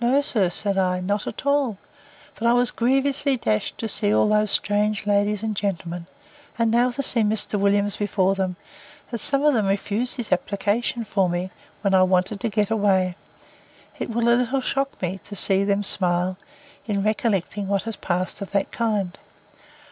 No, 0.00 0.20
sir, 0.20 0.50
said 0.50 0.76
I, 0.76 0.98
not 0.98 1.28
at 1.28 1.46
all. 1.46 1.78
But 2.34 2.48
I 2.48 2.52
was 2.54 2.72
grievously 2.72 3.36
dashed 3.36 3.78
to 3.78 3.86
see 3.86 4.12
all 4.12 4.28
those 4.28 4.50
strange 4.50 5.06
ladies 5.06 5.44
and 5.44 5.54
gentlemen; 5.54 6.08
and 6.58 6.72
now 6.72 6.90
to 6.90 7.04
see 7.04 7.20
Mr. 7.22 7.56
Williams 7.56 7.94
before 7.96 8.34
them, 8.34 8.56
as 9.12 9.22
some 9.22 9.44
of 9.44 9.54
them 9.54 9.68
refused 9.68 10.16
his 10.16 10.32
application 10.32 11.04
for 11.04 11.28
me, 11.28 11.50
when 11.82 11.94
I 11.94 12.02
wanted 12.02 12.40
to 12.40 12.48
get 12.48 12.72
away, 12.72 13.14
it 14.00 14.10
will 14.10 14.28
a 14.28 14.34
little 14.34 14.60
shock 14.60 15.00
me, 15.00 15.18
to 15.18 15.36
see 15.36 15.62
them 15.62 15.84
smile, 15.84 16.36
in 16.86 17.04
recollecting 17.04 17.68
what 17.68 17.84
has 17.84 17.94
passed 17.94 18.42
of 18.42 18.50
that 18.50 18.72
kind. 18.72 19.16